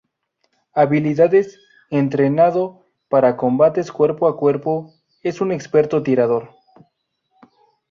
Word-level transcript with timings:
Habilidades: 0.73 1.59
Entrenado 1.91 2.87
para 3.07 3.37
combates 3.37 3.91
cuerpo 3.91 4.27
a 4.27 4.35
cuerpo, 4.35 4.95
es 5.21 5.41
un 5.41 5.51
experto 5.51 6.01
tirador. 6.01 6.55